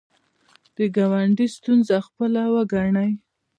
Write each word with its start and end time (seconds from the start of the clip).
د 0.75 0.77
ګاونډي 0.95 1.47
ستونزه 1.57 1.95
خپله 2.07 2.41
وګڼئ 2.53 3.11